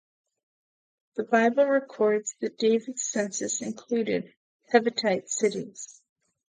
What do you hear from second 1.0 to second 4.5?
The Bible records that David's census included